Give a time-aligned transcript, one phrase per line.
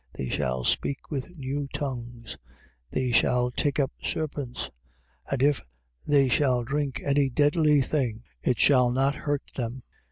[0.13, 2.31] They shall speak with new tongues.
[2.91, 2.91] 16:18.
[2.91, 4.71] They shall take up serpents:
[5.29, 5.61] and if
[6.07, 9.83] they shall drink any deadly thing, it shall not hurt them.